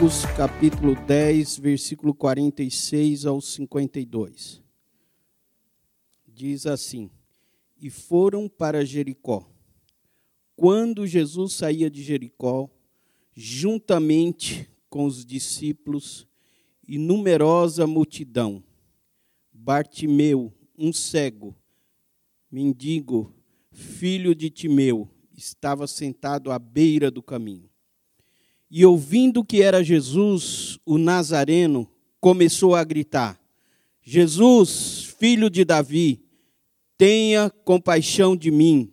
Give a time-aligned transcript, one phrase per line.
[0.00, 4.62] Marcos capítulo 10, versículo 46 ao 52.
[6.26, 7.10] Diz assim:
[7.78, 9.46] E foram para Jericó.
[10.56, 12.70] Quando Jesus saía de Jericó,
[13.34, 16.26] juntamente com os discípulos
[16.88, 18.64] e numerosa multidão,
[19.52, 21.54] Bartimeu, um cego,
[22.50, 23.34] mendigo,
[23.70, 27.69] filho de Timeu, estava sentado à beira do caminho.
[28.70, 31.90] E ouvindo que era Jesus, o Nazareno,
[32.20, 33.40] começou a gritar:
[34.00, 36.22] Jesus, filho de Davi,
[36.96, 38.92] tenha compaixão de mim.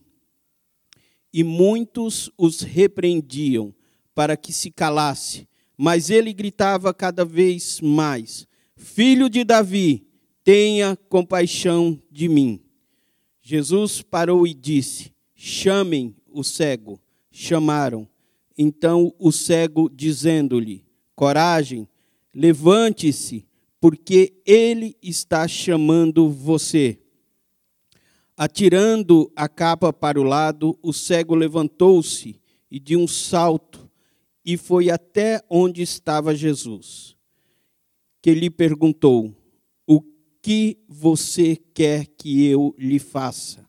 [1.31, 3.71] E muitos os repreendiam
[4.15, 5.47] para que se calasse,
[5.77, 10.07] mas ele gritava cada vez mais: Filho de Davi,
[10.43, 12.59] tenha compaixão de mim.
[13.43, 16.99] Jesus parou e disse: Chamem o cego.
[17.29, 18.07] Chamaram
[18.57, 20.83] então o cego, dizendo-lhe:
[21.15, 21.87] Coragem,
[22.33, 23.45] levante-se,
[23.79, 26.99] porque ele está chamando você.
[28.35, 33.89] Atirando a capa para o lado, o cego levantou-se e de um salto
[34.45, 37.17] e foi até onde estava Jesus,
[38.21, 39.35] que lhe perguntou:
[39.85, 40.01] O
[40.41, 43.67] que você quer que eu lhe faça?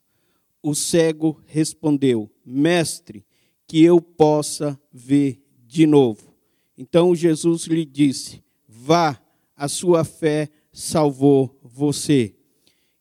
[0.62, 3.24] O cego respondeu: Mestre,
[3.68, 6.34] que eu possa ver de novo.
[6.76, 9.20] Então Jesus lhe disse: Vá,
[9.54, 12.34] a sua fé salvou você.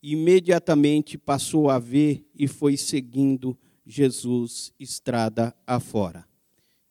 [0.04, 6.26] Imediatamente passou a ver e foi seguindo Jesus estrada afora.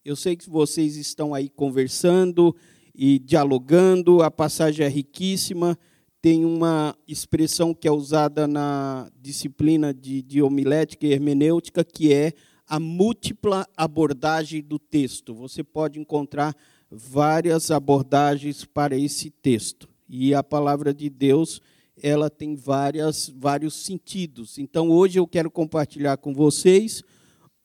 [0.05, 2.57] Eu sei que vocês estão aí conversando
[2.95, 5.79] e dialogando, a passagem é riquíssima.
[6.23, 12.33] Tem uma expressão que é usada na disciplina de, de homilética e hermenêutica, que é
[12.69, 15.35] a múltipla abordagem do texto.
[15.35, 16.55] Você pode encontrar
[16.91, 19.89] várias abordagens para esse texto.
[20.09, 21.61] E a palavra de Deus,
[22.01, 24.59] ela tem várias, vários sentidos.
[24.59, 27.03] Então, hoje eu quero compartilhar com vocês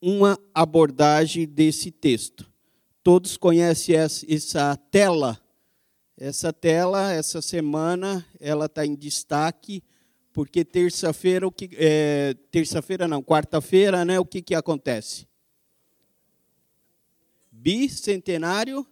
[0.01, 2.49] uma abordagem desse texto.
[3.03, 5.39] Todos conhecem essa tela?
[6.17, 9.83] Essa tela, essa semana, ela está em destaque
[10.33, 14.19] porque terça-feira o que é, terça-feira não, quarta-feira, né?
[14.19, 15.27] O que que acontece?
[17.51, 18.85] Bicentenário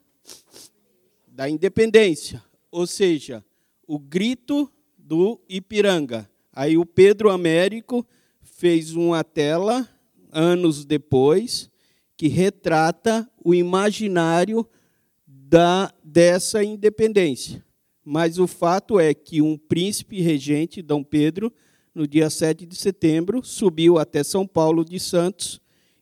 [1.27, 3.43] da Independência, ou seja,
[3.87, 6.29] o grito do Ipiranga.
[6.53, 8.05] Aí o Pedro Américo
[8.41, 9.87] fez uma tela
[10.31, 11.69] anos depois
[12.17, 14.67] que retrata o imaginário
[15.25, 17.65] da dessa independência.
[18.03, 21.53] Mas o fato é que um príncipe regente, Dom Pedro,
[21.93, 25.59] no dia 7 de setembro, subiu até São Paulo de Santos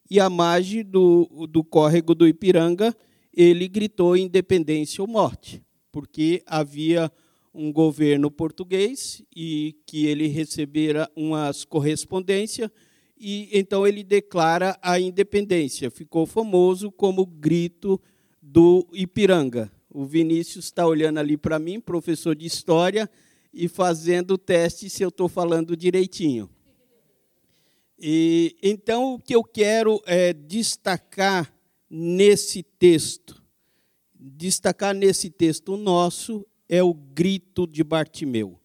[0.09, 2.96] e, à margem do, do córrego do Ipiranga,
[3.34, 7.12] ele gritou independência ou morte, porque havia
[7.53, 12.69] um governo português e que ele recebera umas correspondências
[13.19, 15.90] e então ele declara a independência.
[15.90, 18.00] Ficou famoso como grito
[18.41, 23.09] do Ipiranga o Vinícius está olhando ali para mim, professor de história,
[23.52, 26.47] e fazendo o teste se eu estou falando direitinho.
[27.97, 31.52] E, então, o que eu quero é destacar
[31.90, 33.44] nesse texto,
[34.13, 38.59] destacar nesse texto nosso, é o grito de Bartimeu.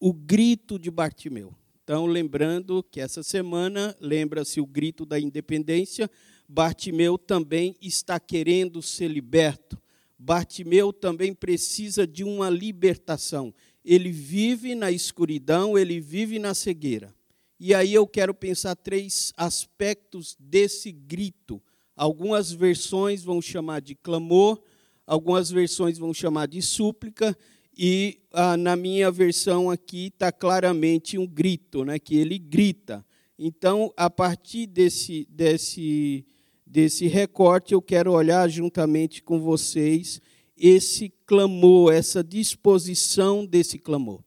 [0.00, 1.54] O grito de Bartimeu.
[1.84, 6.10] Então, lembrando que essa semana, lembra-se o grito da independência,
[6.48, 9.81] Bartimeu também está querendo ser liberto.
[10.24, 13.52] Bartimeu também precisa de uma libertação.
[13.84, 17.12] Ele vive na escuridão, ele vive na cegueira.
[17.58, 21.60] E aí eu quero pensar três aspectos desse grito.
[21.96, 24.62] Algumas versões vão chamar de clamor,
[25.04, 27.36] algumas versões vão chamar de súplica,
[27.76, 33.04] e ah, na minha versão aqui está claramente um grito, né, que ele grita.
[33.36, 36.24] Então, a partir desse, desse
[36.72, 40.22] desse recorte, eu quero olhar juntamente com vocês
[40.56, 44.20] esse clamor, essa disposição desse clamor.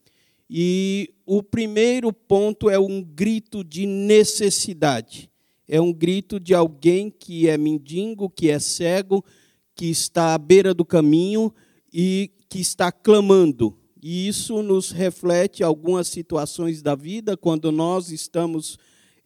[0.48, 5.28] E o primeiro ponto é um grito de necessidade.
[5.68, 9.26] É um grito de alguém que é mendigo, que é cego,
[9.74, 11.52] que está à beira do caminho
[11.92, 13.76] e que está clamando.
[14.04, 18.78] E isso nos reflete algumas situações da vida, quando nós estamos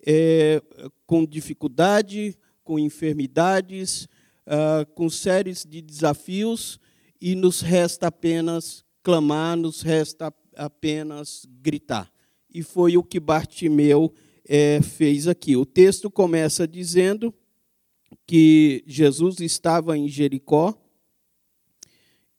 [0.08, 0.64] é,
[1.06, 2.34] com dificuldade,
[2.70, 4.08] com enfermidades,
[4.46, 6.80] uh, com séries de desafios,
[7.20, 12.12] e nos resta apenas clamar, nos resta apenas gritar.
[12.54, 14.14] E foi o que Bartimeu
[14.48, 15.58] é, fez aqui.
[15.58, 17.34] O texto começa dizendo
[18.28, 20.80] que Jesus estava em Jericó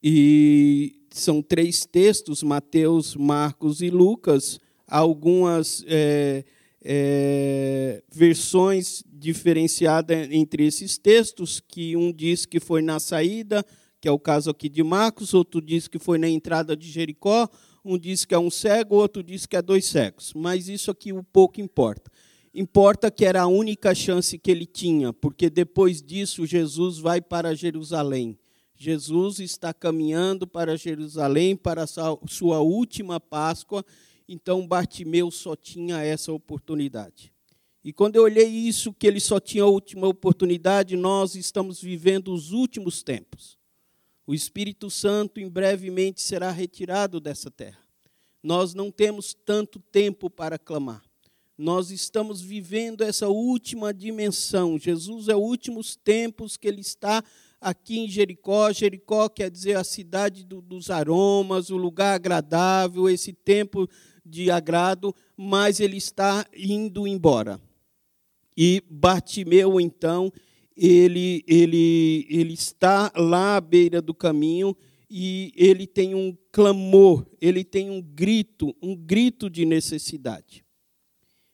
[0.00, 6.44] E são três textos, Mateus, Marcos e Lucas, algumas é,
[6.82, 13.65] é, versões diferenciadas entre esses textos, que um diz que foi na saída,
[14.00, 17.49] que é o caso aqui de Marcos, outro diz que foi na entrada de Jericó,
[17.85, 20.32] um diz que é um cego, outro diz que é dois cegos.
[20.35, 22.11] Mas isso aqui o pouco importa.
[22.53, 27.55] Importa que era a única chance que ele tinha, porque depois disso Jesus vai para
[27.55, 28.38] Jerusalém.
[28.75, 33.85] Jesus está caminhando para Jerusalém para sua última Páscoa,
[34.32, 37.32] então Bartimeu só tinha essa oportunidade.
[37.82, 42.32] E quando eu olhei isso, que ele só tinha a última oportunidade, nós estamos vivendo
[42.32, 43.59] os últimos tempos.
[44.27, 47.81] O Espírito Santo em brevemente será retirado dessa terra.
[48.43, 51.03] Nós não temos tanto tempo para clamar
[51.61, 54.79] nós estamos vivendo essa última dimensão.
[54.79, 57.23] Jesus é os últimos tempos que ele está
[57.61, 58.73] aqui em Jericó.
[58.73, 63.87] Jericó quer dizer a cidade do, dos aromas, o lugar agradável, esse tempo
[64.31, 67.61] de agrado, mas ele está indo embora.
[68.56, 70.32] E Bartimeu, então,
[70.77, 74.77] ele, ele, ele está lá à beira do caminho
[75.11, 80.65] e ele tem um clamor, ele tem um grito, um grito de necessidade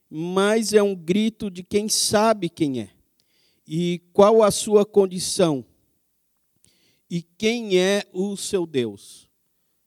[0.08, 2.90] mas é um grito de quem sabe quem é
[3.66, 5.64] e qual a sua condição
[7.10, 9.25] e quem é o seu Deus.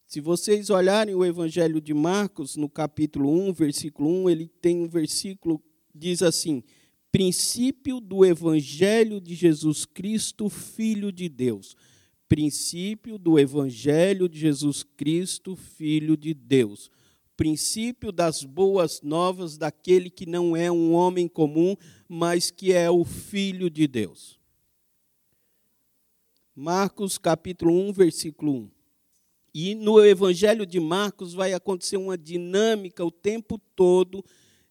[0.09, 4.87] Se vocês olharem o Evangelho de Marcos, no capítulo 1, versículo 1, ele tem um
[4.87, 5.61] versículo
[5.93, 6.63] diz assim:
[7.11, 11.75] princípio do Evangelho de Jesus Cristo, Filho de Deus.
[12.27, 16.89] Princípio do Evangelho de Jesus Cristo, Filho de Deus
[17.37, 21.73] princípio das boas novas daquele que não é um homem comum,
[22.05, 24.37] mas que é o Filho de Deus.
[26.53, 28.78] Marcos capítulo 1, versículo 1.
[29.53, 34.23] E no Evangelho de Marcos vai acontecer uma dinâmica o tempo todo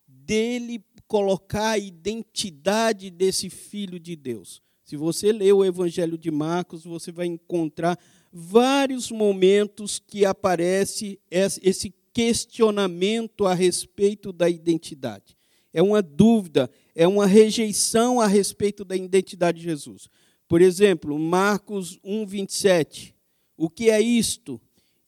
[0.06, 4.62] dele colocar a identidade desse Filho de Deus.
[4.84, 7.98] Se você ler o Evangelho de Marcos, você vai encontrar
[8.32, 15.36] vários momentos que aparece esse questionamento a respeito da identidade.
[15.72, 20.08] É uma dúvida, é uma rejeição a respeito da identidade de Jesus.
[20.48, 23.14] Por exemplo, Marcos 1, 27.
[23.56, 24.60] O que é isto?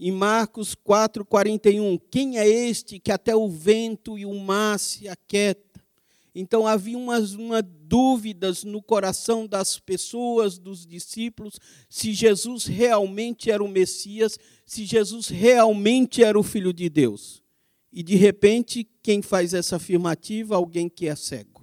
[0.02, 1.98] Em Marcos 4, 41.
[2.10, 5.82] Quem é este que até o vento e o mar se aquietam?
[6.34, 13.62] Então havia umas, uma dúvidas no coração das pessoas, dos discípulos, se Jesus realmente era
[13.62, 17.42] o Messias, se Jesus realmente era o Filho de Deus.
[17.92, 20.56] E de repente, quem faz essa afirmativa?
[20.56, 21.59] Alguém que é cego.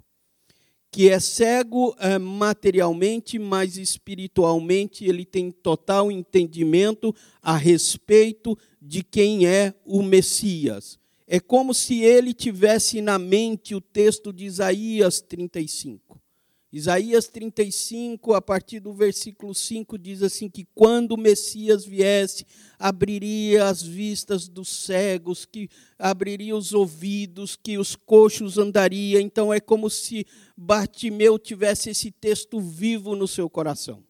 [0.98, 9.46] Que é cego é, materialmente, mas espiritualmente ele tem total entendimento a respeito de quem
[9.46, 10.98] é o Messias.
[11.28, 16.20] É como se ele tivesse na mente o texto de Isaías 35.
[16.72, 22.46] Isaías 35, a partir do versículo 5, diz assim: que quando o Messias viesse,
[22.78, 29.22] abriria as vistas dos cegos, que abriria os ouvidos, que os coxos andariam.
[29.22, 30.26] Então é como se
[30.58, 34.04] Bartimeu tivesse esse texto vivo no seu coração.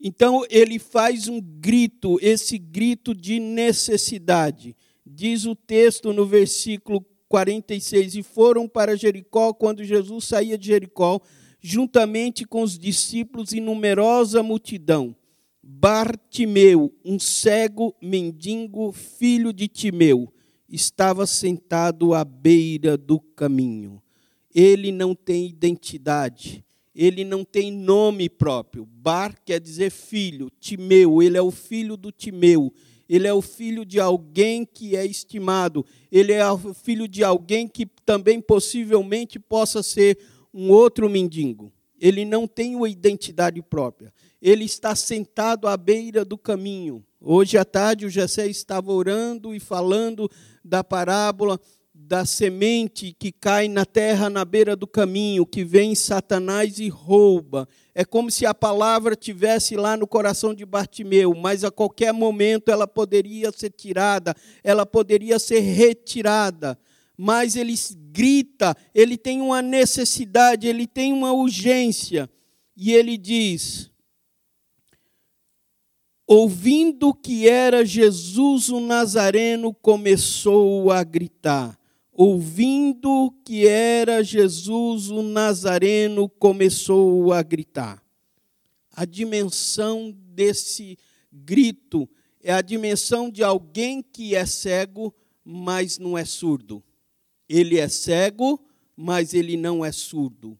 [0.00, 4.74] Então ele faz um grito, esse grito de necessidade.
[5.06, 11.20] Diz o texto no versículo 46: E foram para Jericó quando Jesus saía de Jericó,
[11.60, 15.14] juntamente com os discípulos e numerosa multidão.
[15.62, 20.32] Bartimeu, um cego mendigo, filho de Timeu,
[20.68, 24.02] estava sentado à beira do caminho.
[24.52, 28.84] Ele não tem identidade, ele não tem nome próprio.
[28.84, 32.72] Bar quer dizer filho, Timeu, ele é o filho do Timeu
[33.10, 37.66] ele é o filho de alguém que é estimado, ele é o filho de alguém
[37.66, 40.16] que também possivelmente possa ser
[40.54, 41.72] um outro mendigo.
[42.00, 44.14] Ele não tem uma identidade própria.
[44.40, 47.04] Ele está sentado à beira do caminho.
[47.20, 50.30] Hoje à tarde o Jessé estava orando e falando
[50.64, 51.60] da parábola
[51.92, 57.68] da semente que cai na terra na beira do caminho, que vem Satanás e rouba.
[57.94, 62.70] É como se a palavra tivesse lá no coração de Bartimeu, mas a qualquer momento
[62.70, 66.78] ela poderia ser tirada, ela poderia ser retirada.
[67.16, 67.74] Mas ele
[68.12, 72.30] grita, ele tem uma necessidade, ele tem uma urgência.
[72.76, 73.90] E ele diz:
[76.26, 81.79] ouvindo que era Jesus o Nazareno, começou a gritar
[82.22, 88.04] ouvindo que era Jesus o Nazareno, começou a gritar.
[88.92, 90.98] A dimensão desse
[91.32, 92.06] grito
[92.42, 96.84] é a dimensão de alguém que é cego, mas não é surdo.
[97.48, 98.62] Ele é cego,
[98.94, 100.58] mas ele não é surdo.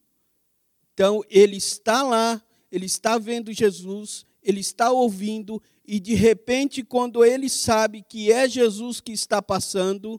[0.95, 7.23] Então, ele está lá, ele está vendo Jesus, ele está ouvindo, e de repente, quando
[7.23, 10.19] ele sabe que é Jesus que está passando,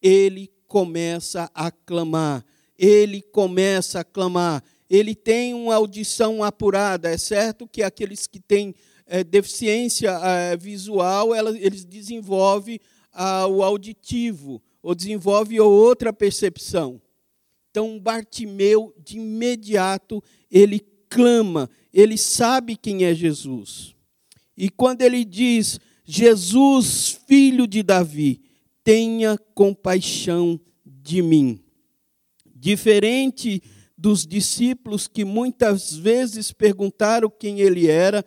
[0.00, 2.42] ele começa a clamar.
[2.78, 4.64] Ele começa a clamar.
[4.88, 7.10] Ele tem uma audição apurada.
[7.10, 8.74] É certo que aqueles que têm
[9.06, 12.80] é, deficiência é, visual, ela, eles desenvolvem
[13.12, 16.98] ah, o auditivo, ou desenvolvem outra percepção.
[17.70, 23.94] Então, Bartimeu, de imediato, ele clama, ele sabe quem é Jesus.
[24.56, 28.40] E quando ele diz, Jesus, filho de Davi,
[28.84, 31.62] tenha compaixão de mim.
[32.54, 33.62] Diferente
[33.96, 38.24] dos discípulos que muitas vezes perguntaram quem ele era,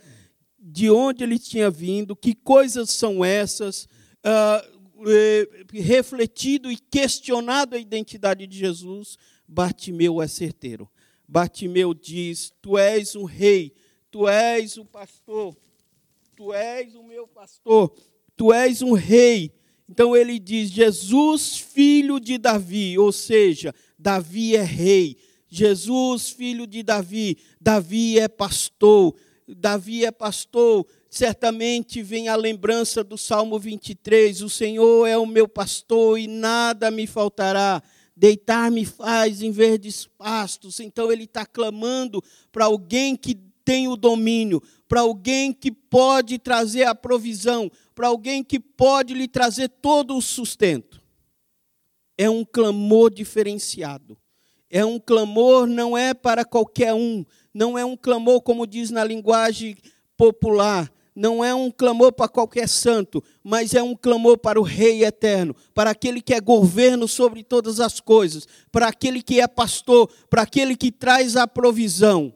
[0.58, 3.88] de onde ele tinha vindo, que coisas são essas,
[4.26, 4.76] uh,
[5.74, 10.90] refletido e questionado a identidade de Jesus, Bartimeu é certeiro.
[11.28, 13.74] Bartimeu diz: Tu és o rei,
[14.10, 15.56] tu és o pastor,
[16.36, 17.96] tu és o meu pastor,
[18.36, 19.54] tu és um rei.
[19.90, 25.18] Então ele diz: Jesus, filho de Davi, ou seja, Davi é rei.
[25.48, 29.16] Jesus, filho de Davi, Davi é pastor.
[29.48, 35.48] Davi é pastor, certamente vem a lembrança do Salmo 23: O Senhor é o meu
[35.48, 37.82] pastor e nada me faltará.
[38.18, 40.80] Deitar-me faz em verdes pastos.
[40.80, 46.84] Então ele está clamando para alguém que tem o domínio, para alguém que pode trazer
[46.84, 51.02] a provisão, para alguém que pode lhe trazer todo o sustento.
[52.18, 54.18] É um clamor diferenciado.
[54.70, 59.04] É um clamor, não é para qualquer um, não é um clamor, como diz na
[59.04, 59.78] linguagem
[60.18, 65.06] popular, não é um clamor para qualquer santo, mas é um clamor para o Rei
[65.06, 70.10] eterno, para aquele que é governo sobre todas as coisas, para aquele que é pastor,
[70.30, 72.34] para aquele que traz a provisão.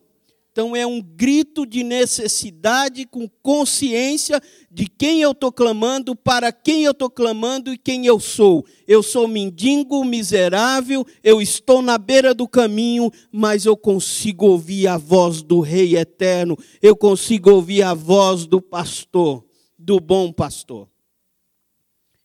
[0.52, 6.84] Então é um grito de necessidade com consciência de quem eu estou clamando, para quem
[6.84, 8.66] eu estou clamando e quem eu sou.
[8.88, 14.98] Eu sou mendigo, miserável, eu estou na beira do caminho, mas eu consigo ouvir a
[14.98, 19.46] voz do Rei eterno, eu consigo ouvir a voz do pastor,
[19.78, 20.90] do bom pastor.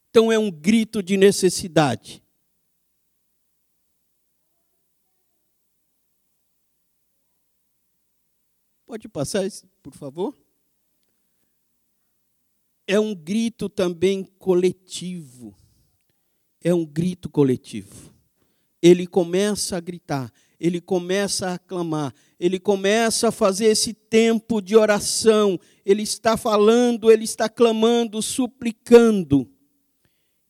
[0.09, 2.24] Então é um grito de necessidade.
[8.95, 9.43] Pode passar,
[9.83, 10.33] por favor?
[12.87, 15.53] É um grito também coletivo.
[16.63, 18.15] É um grito coletivo.
[18.81, 24.77] Ele começa a gritar, ele começa a clamar, ele começa a fazer esse tempo de
[24.77, 25.59] oração.
[25.85, 29.51] Ele está falando, ele está clamando, suplicando.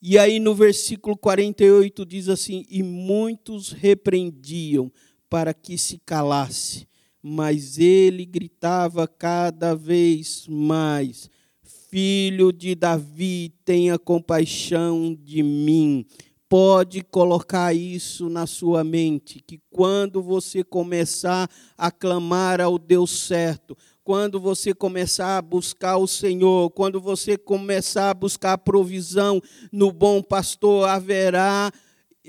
[0.02, 4.92] E aí no versículo 48 diz assim: E muitos repreendiam
[5.30, 6.86] para que se calasse
[7.26, 11.30] mas ele gritava cada vez mais:
[11.88, 16.04] Filho de Davi, tenha compaixão de mim.
[16.46, 23.74] Pode colocar isso na sua mente, que quando você começar a clamar ao Deus certo,
[24.04, 29.40] quando você começar a buscar o Senhor, quando você começar a buscar provisão
[29.72, 31.72] no bom pastor, haverá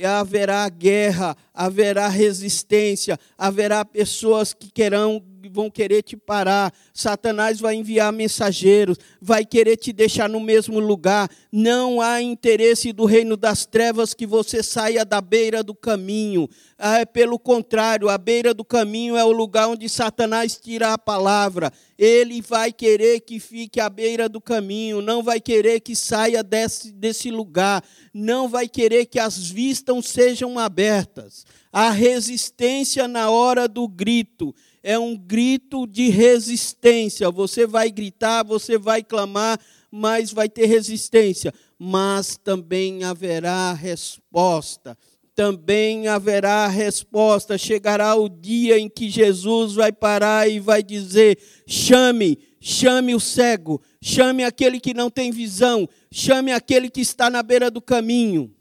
[0.04, 6.74] haverá guerra, haverá resistência, haverá pessoas que querão vão querer te parar.
[6.94, 11.30] Satanás vai enviar mensageiros, vai querer te deixar no mesmo lugar.
[11.52, 16.50] Não há interesse do reino das trevas que você saia da beira do caminho.
[16.78, 21.72] É pelo contrário, a beira do caminho é o lugar onde Satanás tira a palavra.
[21.98, 26.92] Ele vai querer que fique à beira do caminho, não vai querer que saia desse,
[26.92, 27.82] desse lugar,
[28.14, 31.46] não vai querer que as vistas sejam abertas.
[31.72, 34.54] A resistência na hora do grito
[34.86, 37.32] é um grito de resistência.
[37.32, 41.52] Você vai gritar, você vai clamar, mas vai ter resistência.
[41.80, 44.96] Mas também haverá resposta.
[45.34, 47.58] Também haverá resposta.
[47.58, 53.82] Chegará o dia em que Jesus vai parar e vai dizer: chame, chame o cego,
[54.00, 58.54] chame aquele que não tem visão, chame aquele que está na beira do caminho.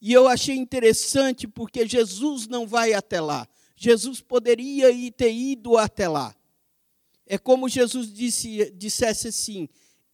[0.00, 3.48] E eu achei interessante porque Jesus não vai até lá.
[3.82, 6.32] Jesus poderia ir, ter ido até lá.
[7.26, 9.68] É como Jesus disse, dissesse assim: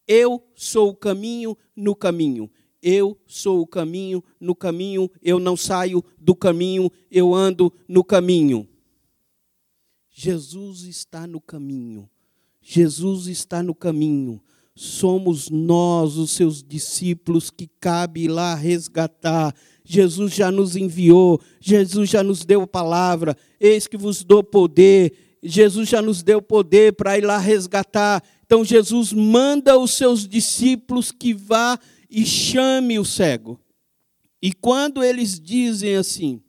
[0.07, 2.49] Eu sou o caminho no caminho.
[2.81, 5.07] Eu sou o caminho no caminho.
[5.21, 8.67] Eu não saio do caminho, eu ando no caminho.
[10.09, 12.09] Jesus está no caminho.
[12.59, 14.41] Jesus está no caminho.
[14.73, 19.53] Somos nós, os seus discípulos, que cabe lá resgatar.
[19.83, 23.37] Jesus já nos enviou, Jesus já nos deu a palavra.
[23.59, 25.37] Eis que vos dou poder.
[25.41, 28.23] Jesus já nos deu poder para ir lá resgatar.
[28.45, 33.59] Então Jesus manda os seus discípulos que vá e chame o cego.
[34.41, 36.41] E quando eles dizem assim,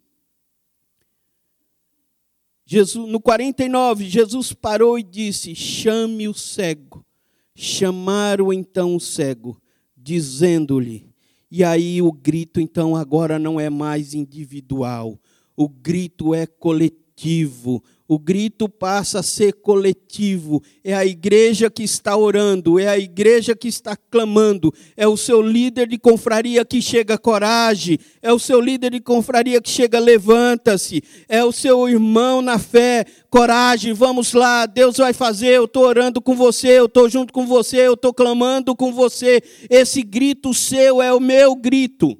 [2.64, 7.04] Jesus, no 49, Jesus parou e disse: Chame o cego.
[7.52, 9.60] Chamaram então o cego,
[9.96, 11.10] dizendo-lhe.
[11.50, 15.20] E aí o grito, então, agora não é mais individual,
[15.60, 20.62] o grito é coletivo, o grito passa a ser coletivo.
[20.82, 25.42] É a igreja que está orando, é a igreja que está clamando, é o seu
[25.42, 31.02] líder de confraria que chega coragem, é o seu líder de confraria que chega levanta-se,
[31.28, 36.22] é o seu irmão na fé, coragem, vamos lá, Deus vai fazer, eu estou orando
[36.22, 39.42] com você, eu estou junto com você, eu estou clamando com você.
[39.68, 42.18] Esse grito seu é o meu grito.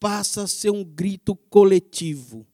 [0.00, 2.46] Passa a ser um grito coletivo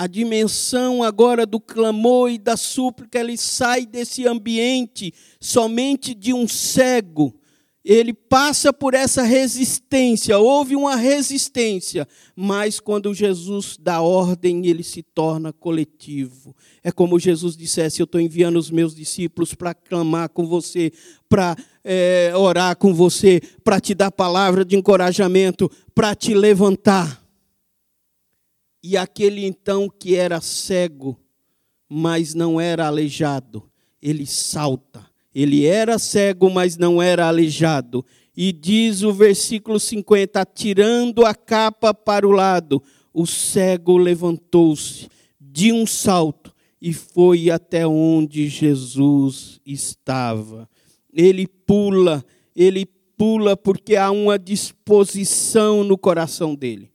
[0.00, 6.48] a dimensão agora do clamor e da súplica, ele sai desse ambiente somente de um
[6.48, 7.38] cego.
[7.84, 15.02] Ele passa por essa resistência, houve uma resistência, mas quando Jesus dá ordem, ele se
[15.02, 16.56] torna coletivo.
[16.82, 20.92] É como Jesus dissesse: Eu estou enviando os meus discípulos para clamar com você,
[21.28, 27.22] para é, orar com você, para te dar palavra de encorajamento, para te levantar.
[28.82, 31.18] E aquele então que era cego,
[31.88, 33.70] mas não era aleijado,
[34.00, 35.08] ele salta.
[35.34, 38.04] Ele era cego, mas não era aleijado.
[38.36, 45.08] E diz o versículo 50: tirando a capa para o lado, o cego levantou-se
[45.40, 50.68] de um salto e foi até onde Jesus estava.
[51.12, 56.90] Ele pula, ele pula porque há uma disposição no coração dele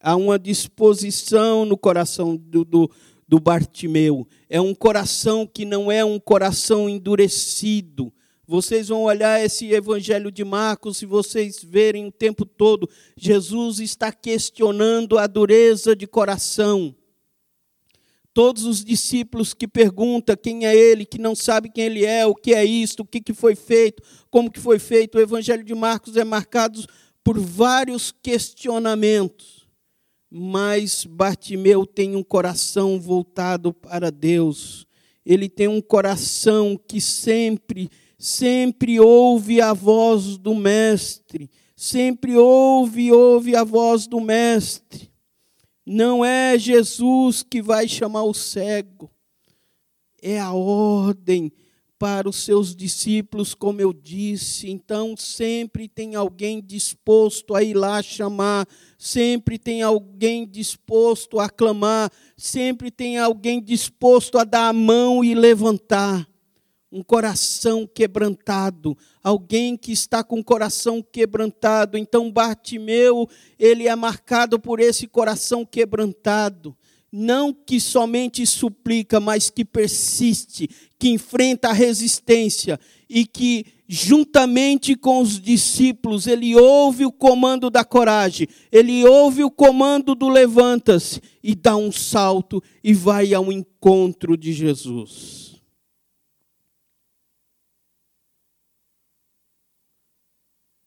[0.00, 2.90] há uma disposição no coração do, do,
[3.26, 4.26] do Bartimeu.
[4.48, 8.12] É um coração que não é um coração endurecido.
[8.46, 14.10] Vocês vão olhar esse evangelho de Marcos, se vocês verem o tempo todo, Jesus está
[14.10, 16.94] questionando a dureza de coração.
[18.32, 22.34] Todos os discípulos que perguntam quem é ele, que não sabe quem ele é, o
[22.34, 25.74] que é isto, o que, que foi feito, como que foi feito, o evangelho de
[25.74, 26.84] Marcos é marcado
[27.24, 29.58] por vários questionamentos
[30.30, 34.86] mas Bartimeu tem um coração voltado para Deus.
[35.24, 43.56] Ele tem um coração que sempre, sempre ouve a voz do Mestre, sempre ouve, ouve
[43.56, 45.10] a voz do Mestre.
[45.90, 49.10] Não é Jesus que vai chamar o cego,
[50.20, 51.50] é a ordem
[51.98, 54.70] para os seus discípulos, como eu disse.
[54.70, 62.12] Então, sempre tem alguém disposto a ir lá chamar, sempre tem alguém disposto a clamar,
[62.36, 66.28] sempre tem alguém disposto a dar a mão e levantar.
[66.90, 71.98] Um coração quebrantado, alguém que está com o coração quebrantado.
[71.98, 76.76] Então, Bartimeu, ele é marcado por esse coração quebrantado
[77.10, 85.20] não que somente suplica, mas que persiste, que enfrenta a resistência e que, juntamente com
[85.20, 91.54] os discípulos, ele ouve o comando da coragem, ele ouve o comando do levanta-se e
[91.54, 95.47] dá um salto e vai ao encontro de Jesus.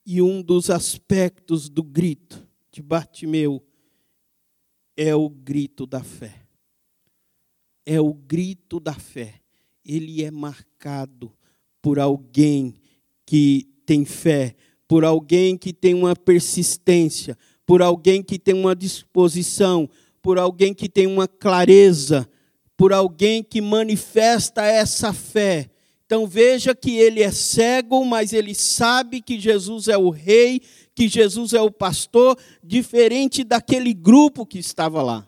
[0.05, 3.63] E um dos aspectos do grito de Bartimeu
[4.95, 6.45] é o grito da fé.
[7.85, 9.41] É o grito da fé.
[9.85, 11.31] Ele é marcado
[11.81, 12.75] por alguém
[13.25, 14.55] que tem fé,
[14.87, 19.89] por alguém que tem uma persistência, por alguém que tem uma disposição,
[20.21, 22.29] por alguém que tem uma clareza,
[22.77, 25.70] por alguém que manifesta essa fé.
[26.12, 30.62] Então veja que ele é cego, mas ele sabe que Jesus é o rei,
[30.93, 35.26] que Jesus é o pastor, diferente daquele grupo que estava lá.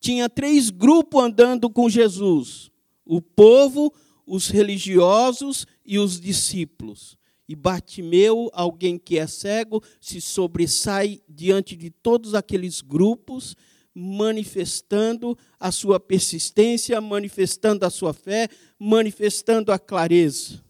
[0.00, 2.68] Tinha três grupos andando com Jesus:
[3.06, 3.94] o povo,
[4.26, 7.16] os religiosos e os discípulos.
[7.48, 13.54] E Bartimeu, alguém que é cego, se sobressai diante de todos aqueles grupos,
[13.94, 20.64] manifestando a sua persistência, manifestando a sua fé, manifestando a clareza.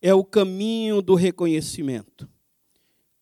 [0.00, 2.28] é o caminho do reconhecimento.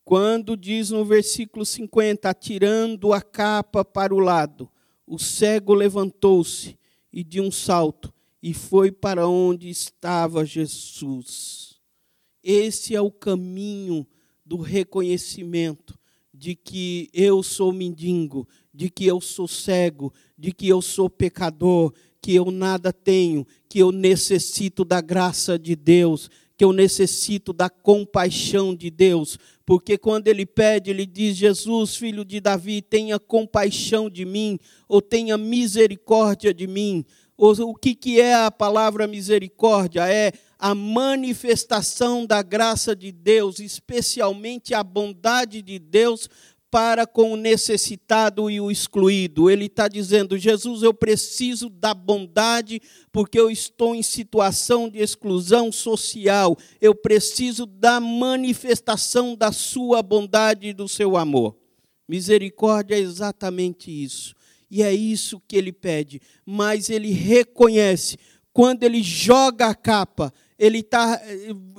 [0.04, 4.70] Quando diz no versículo 50, atirando a capa para o lado,
[5.06, 6.78] o cego levantou-se
[7.10, 11.80] e de um salto e foi para onde estava Jesus.
[12.42, 14.06] Esse é o caminho
[14.44, 15.98] do reconhecimento
[16.34, 21.92] de que eu sou mendigo, de que eu sou cego, de que eu sou pecador,
[22.20, 27.70] que eu nada tenho, que eu necessito da graça de Deus, que eu necessito da
[27.70, 34.10] compaixão de Deus, porque quando ele pede, ele diz: Jesus, filho de Davi, tenha compaixão
[34.10, 37.04] de mim, ou tenha misericórdia de mim.
[37.36, 40.08] O que, que é a palavra misericórdia?
[40.08, 40.32] É
[40.64, 46.26] a manifestação da graça de Deus, especialmente a bondade de Deus
[46.70, 49.50] para com o necessitado e o excluído.
[49.50, 52.80] Ele está dizendo: Jesus, eu preciso da bondade
[53.12, 56.56] porque eu estou em situação de exclusão social.
[56.80, 61.54] Eu preciso da manifestação da sua bondade e do seu amor.
[62.08, 64.34] Misericórdia é exatamente isso.
[64.70, 66.22] E é isso que ele pede.
[66.42, 68.16] Mas ele reconhece,
[68.50, 71.20] quando ele joga a capa, ele está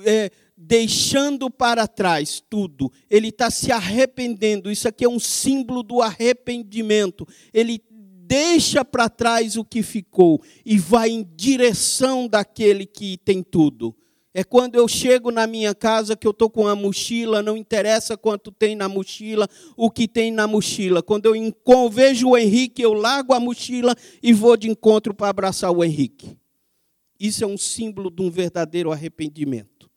[0.04, 4.72] é, deixando para trás tudo, ele está se arrependendo.
[4.72, 7.28] Isso aqui é um símbolo do arrependimento.
[7.54, 7.82] Ele
[8.28, 13.96] deixa para trás o que ficou e vai em direção daquele que tem tudo.
[14.38, 18.18] É quando eu chego na minha casa que eu estou com a mochila, não interessa
[18.18, 21.02] quanto tem na mochila, o que tem na mochila.
[21.02, 25.72] Quando eu vejo o Henrique, eu largo a mochila e vou de encontro para abraçar
[25.72, 26.38] o Henrique.
[27.26, 29.90] Isso é um símbolo de um verdadeiro arrependimento.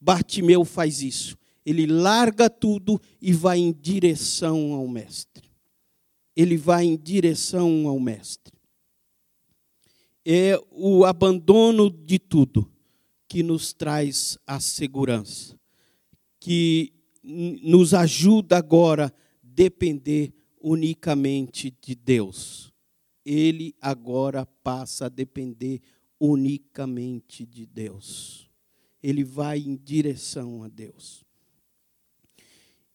[0.00, 1.36] Bartimeu faz isso.
[1.64, 5.50] Ele larga tudo e vai em direção ao Mestre.
[6.34, 8.58] Ele vai em direção ao Mestre.
[10.24, 12.70] É o abandono de tudo
[13.28, 15.58] que nos traz a segurança,
[16.40, 19.12] que nos ajuda agora a
[19.42, 22.72] depender unicamente de Deus.
[23.22, 25.99] Ele agora passa a depender unicamente
[27.46, 28.50] de Deus.
[29.02, 31.24] Ele vai em direção a Deus.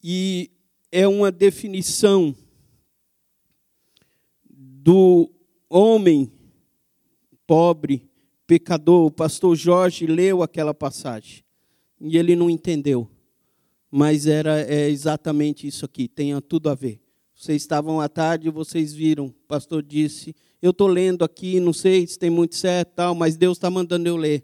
[0.03, 0.51] E
[0.91, 2.35] é uma definição
[4.47, 5.31] do
[5.67, 6.31] homem
[7.47, 8.07] pobre,
[8.45, 9.07] pecador.
[9.07, 11.43] O pastor Jorge leu aquela passagem
[11.99, 13.09] e ele não entendeu.
[13.89, 17.01] Mas era é exatamente isso aqui, tem tudo a ver.
[17.35, 20.35] Vocês estavam à tarde, vocês viram, o pastor disse
[20.65, 24.10] eu estou lendo aqui, não sei se tem muito certo, tal, mas Deus está mandando
[24.10, 24.43] eu ler.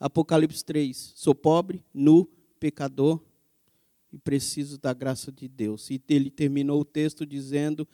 [0.00, 1.12] Apocalipse 3.
[1.14, 2.28] Sou pobre, nu,
[2.58, 3.22] pecador
[4.12, 5.88] e preciso da graça de Deus.
[5.88, 7.86] E ele terminou o texto dizendo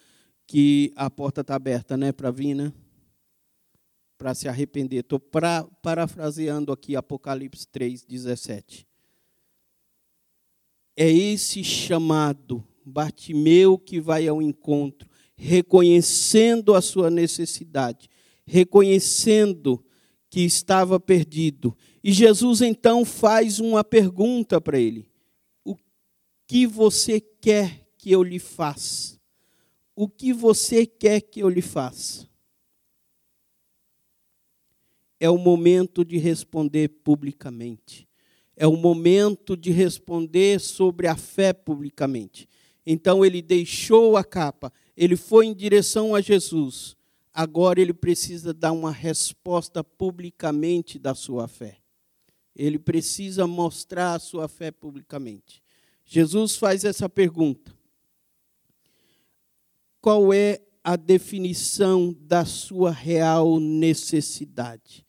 [0.47, 2.73] que a porta está aberta, né, para vir, né?
[4.17, 5.01] Para se arrepender.
[5.01, 5.21] Estou
[5.83, 8.89] parafraseando aqui Apocalipse 3, 17.
[10.97, 18.09] É esse chamado, Bartimeu, que vai ao encontro reconhecendo a sua necessidade,
[18.47, 19.85] reconhecendo
[20.31, 21.77] que estava perdido.
[22.03, 25.09] E Jesus então faz uma pergunta para ele:
[25.65, 25.77] O
[26.47, 29.17] que você quer que eu lhe faça?
[29.95, 32.29] O que você quer que eu lhe faça?
[35.19, 38.07] É o momento de responder publicamente.
[38.55, 42.49] É o momento de responder sobre a fé publicamente.
[42.87, 46.97] Então ele deixou a capa, ele foi em direção a Jesus.
[47.33, 51.79] Agora ele precisa dar uma resposta publicamente da sua fé.
[52.55, 55.63] Ele precisa mostrar a sua fé publicamente.
[56.05, 57.77] Jesus faz essa pergunta:
[60.01, 65.05] Qual é a definição da sua real necessidade?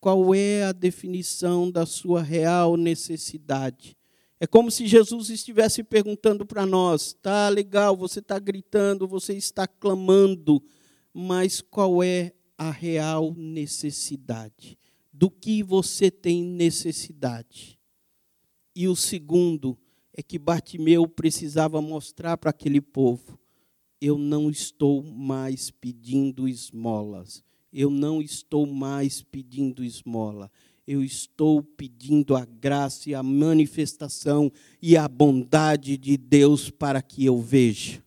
[0.00, 3.95] Qual é a definição da sua real necessidade?
[4.38, 9.66] É como se Jesus estivesse perguntando para nós: tá legal, você está gritando, você está
[9.66, 10.62] clamando,
[11.12, 14.78] mas qual é a real necessidade?
[15.12, 17.78] Do que você tem necessidade?
[18.74, 19.78] E o segundo
[20.12, 23.40] é que Bartimeu precisava mostrar para aquele povo:
[23.98, 30.50] eu não estou mais pedindo esmolas, eu não estou mais pedindo esmola
[30.86, 37.24] eu estou pedindo a graça e a manifestação e a bondade de Deus para que
[37.24, 38.02] eu veja.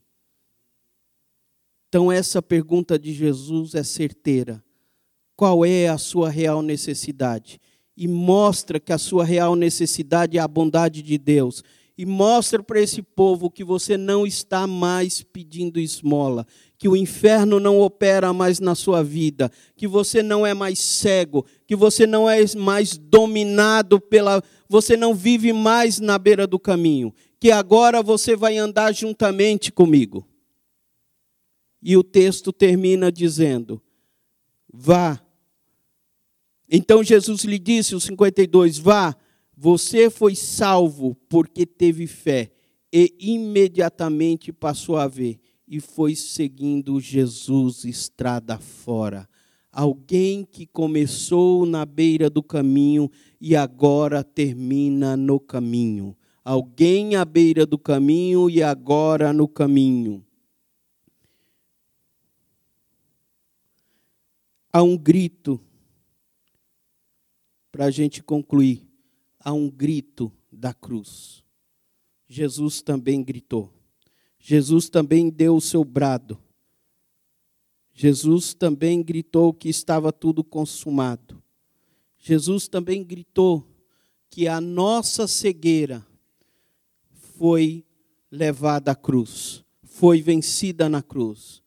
[1.90, 4.64] Então, essa pergunta de Jesus é certeira.
[5.36, 7.60] Qual é a sua real necessidade?
[7.98, 11.64] E mostra que a sua real necessidade é a bondade de Deus
[12.00, 17.60] e mostra para esse povo que você não está mais pedindo esmola, que o inferno
[17.60, 22.30] não opera mais na sua vida, que você não é mais cego, que você não
[22.30, 24.42] é mais dominado pela.
[24.70, 30.26] Você não vive mais na beira do caminho, que agora você vai andar juntamente comigo.
[31.84, 33.82] E o texto termina dizendo:
[34.74, 35.20] Vá
[36.72, 39.14] Então Jesus lhe disse, o 52, vá,
[39.62, 42.50] você foi salvo porque teve fé.
[42.94, 49.28] E imediatamente passou a ver e foi seguindo Jesus estrada fora.
[49.70, 56.16] Alguém que começou na beira do caminho e agora termina no caminho.
[56.42, 60.26] Alguém à beira do caminho e agora no caminho.
[64.72, 65.60] Há um grito,
[67.72, 68.89] para a gente concluir,
[69.40, 71.44] há um grito da cruz.
[72.28, 73.74] Jesus também gritou.
[74.40, 76.40] Jesus também deu o seu brado.
[77.94, 81.42] Jesus também gritou que estava tudo consumado.
[82.18, 83.68] Jesus também gritou
[84.30, 86.06] que a nossa cegueira
[87.38, 87.84] foi
[88.32, 91.62] levada à cruz, foi vencida na cruz.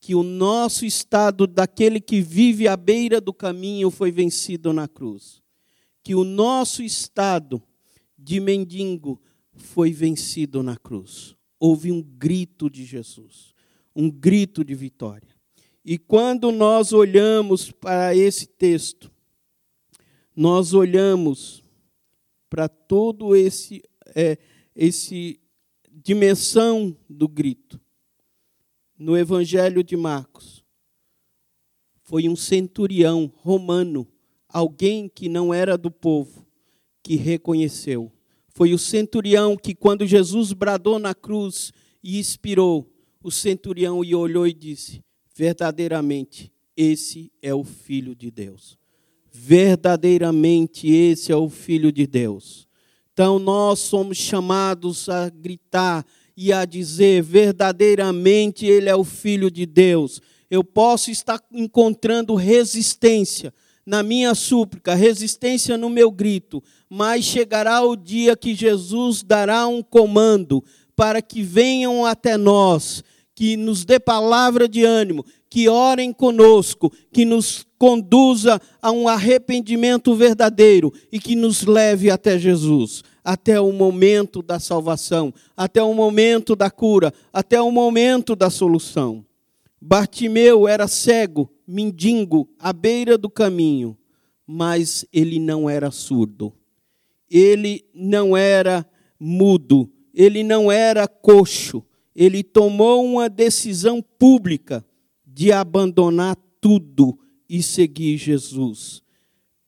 [0.00, 5.42] Que o nosso estado daquele que vive à beira do caminho foi vencido na cruz.
[6.06, 7.60] Que o nosso estado
[8.16, 9.20] de mendigo
[9.56, 11.34] foi vencido na cruz.
[11.58, 13.52] Houve um grito de Jesus,
[13.92, 15.34] um grito de vitória.
[15.84, 19.10] E quando nós olhamos para esse texto,
[20.36, 21.64] nós olhamos
[22.48, 23.82] para todo esse
[24.14, 24.38] é,
[24.76, 25.40] esse
[25.90, 27.80] dimensão do grito.
[28.96, 30.64] No Evangelho de Marcos,
[32.04, 34.06] foi um centurião romano,
[34.48, 36.46] alguém que não era do povo,
[37.02, 38.12] que reconheceu.
[38.48, 42.90] Foi o centurião que, quando Jesus bradou na cruz e expirou,
[43.22, 45.02] o centurião e olhou e disse:
[45.34, 48.78] Verdadeiramente, esse é o Filho de Deus.
[49.30, 52.66] Verdadeiramente, esse é o Filho de Deus.
[53.12, 56.04] Então nós somos chamados a gritar
[56.36, 60.20] e a dizer verdadeiramente Ele é o Filho de Deus.
[60.50, 63.52] Eu posso estar encontrando resistência
[63.86, 69.80] na minha súplica, resistência no meu grito, mas chegará o dia que Jesus dará um
[69.80, 70.62] comando
[70.96, 77.24] para que venham até nós, que nos dê palavra de ânimo, que orem conosco, que
[77.24, 84.42] nos conduza a um arrependimento verdadeiro e que nos leve até Jesus, até o momento
[84.42, 89.24] da salvação, até o momento da cura, até o momento da solução.
[89.80, 93.96] Bartimeu era cego, mendigo, à beira do caminho,
[94.46, 96.52] mas ele não era surdo.
[97.28, 101.84] Ele não era mudo, ele não era coxo.
[102.14, 104.84] Ele tomou uma decisão pública
[105.26, 109.02] de abandonar tudo e seguir Jesus.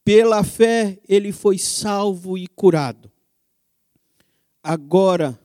[0.05, 3.13] Pela fé, ele foi salvo e curado.
[4.63, 5.39] Agora,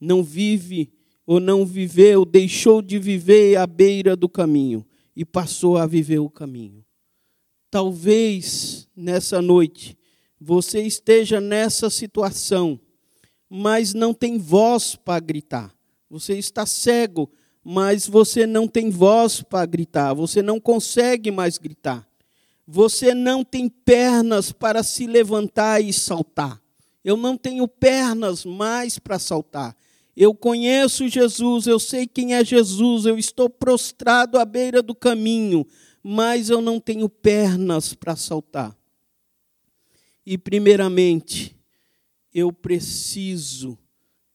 [0.00, 0.92] não vive
[1.26, 4.84] ou não viveu, deixou de viver à beira do caminho
[5.16, 6.84] e passou a viver o caminho.
[7.70, 9.96] Talvez nessa noite
[10.40, 12.78] você esteja nessa situação,
[13.48, 15.74] mas não tem voz para gritar.
[16.10, 17.30] Você está cego
[17.64, 22.06] mas você não tem voz para gritar, você não consegue mais gritar.
[22.66, 26.60] Você não tem pernas para se levantar e saltar.
[27.02, 29.76] Eu não tenho pernas mais para saltar.
[30.16, 35.66] Eu conheço Jesus, eu sei quem é Jesus, eu estou prostrado à beira do caminho,
[36.02, 38.76] mas eu não tenho pernas para saltar.
[40.24, 41.56] E, primeiramente,
[42.32, 43.78] eu preciso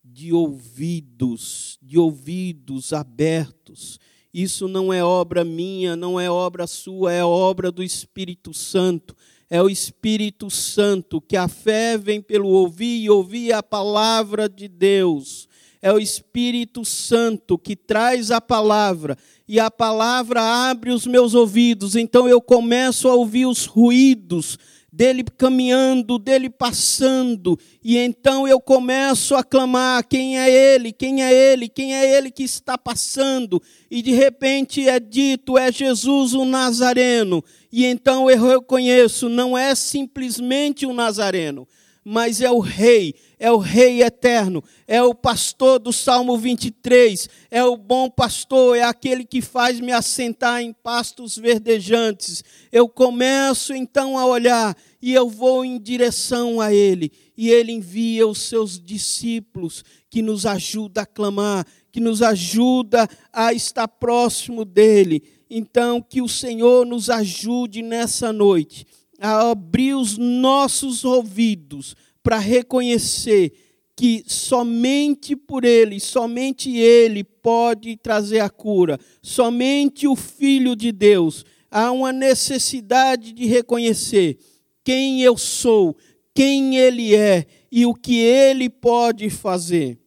[0.03, 3.99] de ouvidos, de ouvidos abertos.
[4.33, 9.15] Isso não é obra minha, não é obra sua, é obra do Espírito Santo.
[9.49, 14.67] É o Espírito Santo que a fé vem pelo ouvir e ouvir a palavra de
[14.67, 15.48] Deus.
[15.81, 21.95] É o Espírito Santo que traz a palavra e a palavra abre os meus ouvidos,
[21.95, 24.57] então eu começo a ouvir os ruídos
[24.91, 30.91] dele caminhando, dele passando, e então eu começo a clamar: quem é ele?
[30.91, 31.69] Quem é ele?
[31.69, 33.61] Quem é ele que está passando?
[33.89, 37.43] E de repente é dito: é Jesus o Nazareno.
[37.71, 41.67] E então eu reconheço: não é simplesmente o Nazareno,
[42.11, 47.63] mas é o Rei, é o Rei eterno, é o pastor do Salmo 23, é
[47.63, 52.43] o bom pastor, é aquele que faz me assentar em pastos verdejantes.
[52.71, 58.25] Eu começo então a olhar e eu vou em direção a Ele, e Ele envia
[58.25, 65.21] os seus discípulos que nos ajuda a clamar, que nos ajuda a estar próximo dEle.
[65.47, 68.87] Então, que o Senhor nos ajude nessa noite
[69.19, 73.53] a abrir os nossos ouvidos para reconhecer
[73.95, 81.43] que somente por Ele, somente Ele pode trazer a cura, somente o Filho de Deus
[81.69, 84.37] há uma necessidade de reconhecer
[84.83, 85.95] quem eu sou,
[86.33, 89.99] quem Ele é e o que Ele pode fazer.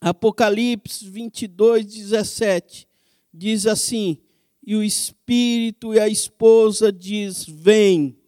[0.00, 2.88] Apocalipse 22, 17
[3.32, 4.18] diz assim:
[4.66, 8.19] E o Espírito e a esposa diz: Vem.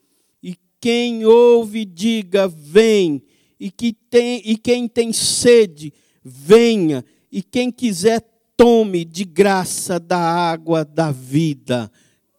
[0.83, 3.23] Quem ouve, diga: Vem.
[3.59, 5.93] E, que tem, e quem tem sede,
[6.25, 7.05] venha.
[7.31, 8.21] E quem quiser,
[8.57, 11.89] tome de graça da água da vida.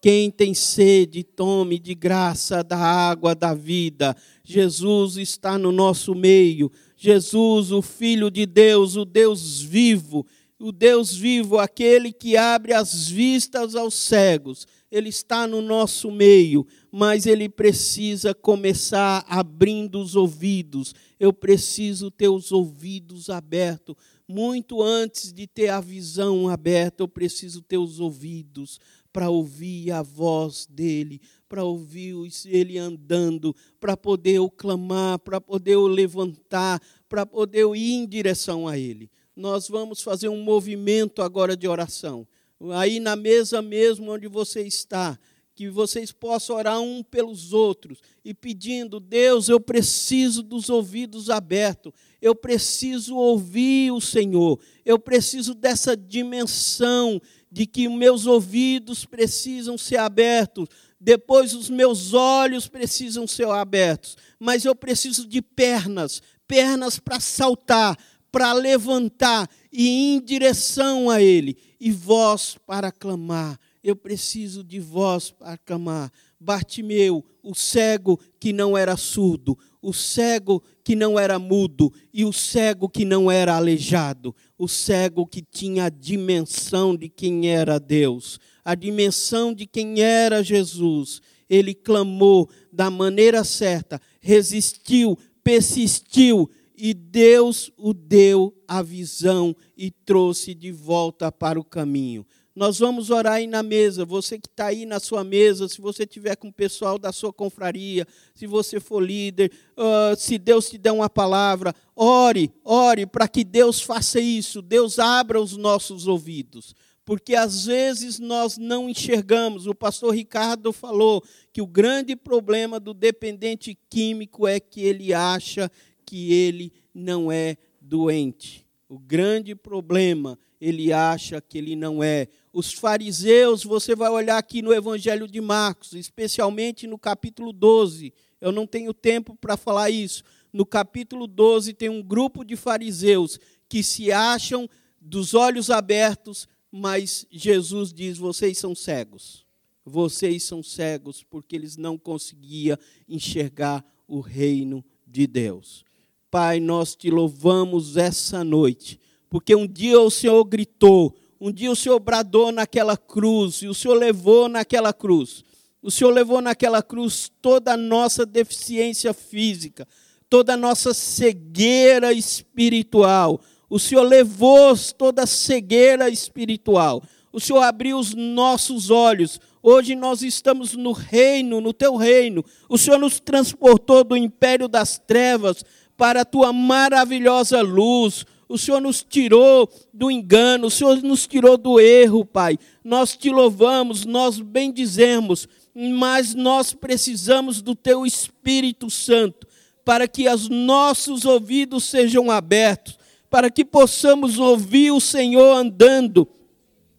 [0.02, 4.14] Quem tem sede, tome de graça da água da vida.
[4.44, 6.70] Jesus está no nosso meio.
[6.94, 10.26] Jesus, o Filho de Deus, o Deus vivo,
[10.58, 14.66] o Deus vivo, aquele que abre as vistas aos cegos.
[14.90, 20.94] Ele está no nosso meio, mas ele precisa começar abrindo os ouvidos.
[21.18, 23.96] Eu preciso ter os ouvidos abertos.
[24.28, 28.78] Muito antes de ter a visão aberta, eu preciso ter os ouvidos
[29.12, 32.14] para ouvir a voz dele, para ouvir
[32.46, 38.06] ele andando, para poder eu clamar, para poder eu levantar, para poder eu ir em
[38.06, 39.10] direção a ele.
[39.34, 42.24] Nós vamos fazer um movimento agora de oração.
[42.72, 45.18] Aí na mesa mesmo onde você está,
[45.54, 51.92] que vocês possam orar um pelos outros e pedindo, Deus, eu preciso dos ouvidos abertos,
[52.20, 59.98] eu preciso ouvir o Senhor, eu preciso dessa dimensão de que meus ouvidos precisam ser
[59.98, 60.68] abertos,
[61.00, 67.96] depois os meus olhos precisam ser abertos, mas eu preciso de pernas, pernas para saltar,
[68.32, 73.60] para levantar e ir em direção a Ele, e voz para clamar.
[73.84, 76.10] Eu preciso de voz para clamar.
[76.40, 82.32] Bartimeu, o cego que não era surdo, o cego que não era mudo e o
[82.32, 88.40] cego que não era aleijado, o cego que tinha a dimensão de quem era Deus,
[88.64, 91.20] a dimensão de quem era Jesus.
[91.46, 100.54] Ele clamou da maneira certa, resistiu, persistiu e Deus o deu a visão e trouxe
[100.54, 102.26] de volta para o caminho.
[102.54, 104.04] Nós vamos orar aí na mesa.
[104.04, 107.32] Você que está aí na sua mesa, se você tiver com o pessoal da sua
[107.32, 113.26] confraria, se você for líder, uh, se Deus te der uma palavra, ore, ore para
[113.26, 114.62] que Deus faça isso.
[114.62, 116.76] Deus abra os nossos ouvidos.
[117.04, 119.66] Porque às vezes nós não enxergamos.
[119.66, 125.70] O pastor Ricardo falou que o grande problema do dependente químico é que ele acha
[126.06, 128.64] que ele não é doente.
[128.88, 134.62] O grande problema, ele acha que ele não é os fariseus, você vai olhar aqui
[134.62, 138.14] no Evangelho de Marcos, especialmente no capítulo 12.
[138.40, 140.24] Eu não tenho tempo para falar isso.
[140.50, 144.66] No capítulo 12 tem um grupo de fariseus que se acham
[144.98, 149.44] dos olhos abertos, mas Jesus diz: vocês são cegos.
[149.84, 155.84] Vocês são cegos porque eles não conseguiam enxergar o reino de Deus.
[156.30, 158.98] Pai, nós te louvamos essa noite,
[159.34, 163.74] porque um dia o Senhor gritou: um dia o Senhor bradou naquela cruz e o
[163.74, 165.42] Senhor levou naquela cruz.
[165.82, 169.88] O Senhor levou naquela cruz toda a nossa deficiência física,
[170.30, 173.40] toda a nossa cegueira espiritual.
[173.68, 177.02] O Senhor levou toda a cegueira espiritual.
[177.32, 179.40] O Senhor abriu os nossos olhos.
[179.60, 182.44] Hoje nós estamos no reino, no teu reino.
[182.68, 185.64] O Senhor nos transportou do império das trevas
[185.96, 191.56] para a tua maravilhosa luz o Senhor nos tirou do engano, o Senhor nos tirou
[191.56, 192.58] do erro, Pai.
[192.82, 199.46] Nós te louvamos, nós bendizemos, mas nós precisamos do Teu Espírito Santo
[199.84, 206.26] para que os nossos ouvidos sejam abertos, para que possamos ouvir o Senhor andando,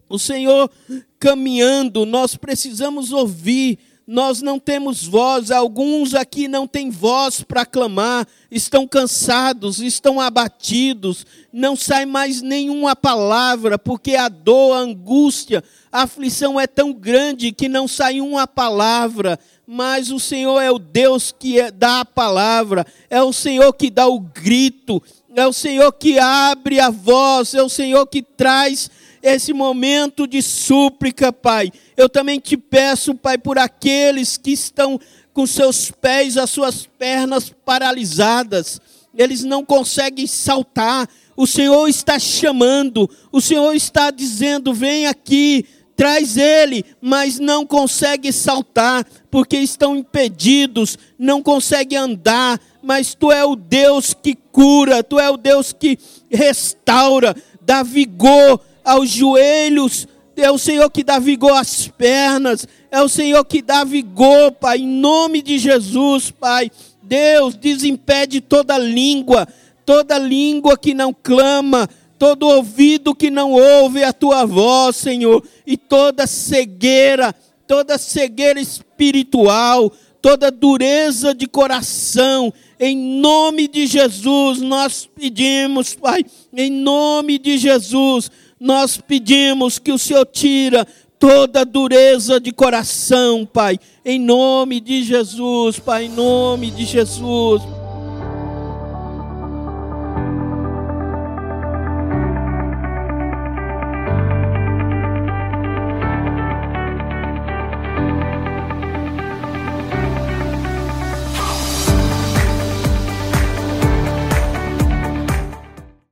[0.08, 0.70] o Senhor
[1.18, 2.06] caminhando.
[2.06, 8.86] Nós precisamos ouvir nós não temos voz, alguns aqui não têm voz para clamar, estão
[8.86, 16.60] cansados, estão abatidos, não sai mais nenhuma palavra, porque a dor, a angústia, a aflição
[16.60, 19.38] é tão grande que não sai uma palavra.
[19.66, 23.90] Mas o Senhor é o Deus que é, dá a palavra, é o Senhor que
[23.90, 25.02] dá o grito,
[25.34, 28.88] é o Senhor que abre a voz, é o Senhor que traz
[29.22, 31.72] esse momento de súplica, Pai.
[31.96, 34.98] Eu também te peço, Pai, por aqueles que estão
[35.32, 38.80] com seus pés, as suas pernas paralisadas,
[39.14, 41.08] eles não conseguem saltar.
[41.36, 48.32] O Senhor está chamando, o Senhor está dizendo: vem aqui, traz ele, mas não consegue
[48.32, 52.60] saltar, porque estão impedidos, não conseguem andar.
[52.82, 55.98] Mas tu é o Deus que cura, tu é o Deus que
[56.30, 60.06] restaura, dá vigor aos joelhos.
[60.36, 64.78] É o Senhor que dá vigor às pernas, é o Senhor que dá vigor, Pai,
[64.78, 66.70] em nome de Jesus, Pai.
[67.02, 69.48] Deus, desimpede toda língua,
[69.84, 75.76] toda língua que não clama, todo ouvido que não ouve a tua voz, Senhor, e
[75.76, 77.34] toda cegueira,
[77.66, 86.70] toda cegueira espiritual, toda dureza de coração, em nome de Jesus, nós pedimos, Pai, em
[86.70, 90.86] nome de Jesus, nós pedimos que o Senhor tira
[91.18, 97.62] toda dureza de coração, Pai, em nome de Jesus, Pai, em nome de Jesus.